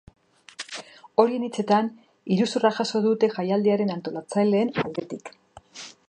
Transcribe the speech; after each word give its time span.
Horien 1.23 1.43
hitzetan, 1.47 1.91
iruzurra 2.37 2.71
jaso 2.77 3.01
dute 3.03 3.29
jaialdiaren 3.35 3.93
antolatzaileen 3.97 4.73
aldetik. 4.85 5.31